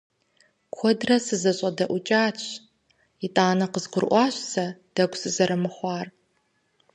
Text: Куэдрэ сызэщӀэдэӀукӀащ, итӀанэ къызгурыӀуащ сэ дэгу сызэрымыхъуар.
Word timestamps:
Куэдрэ 0.75 1.17
сызэщӀэдэӀукӀащ, 1.25 2.41
итӀанэ 3.25 3.65
къызгурыӀуащ 3.73 4.35
сэ 4.51 4.65
дэгу 4.95 5.17
сызэрымыхъуар. 5.21 6.07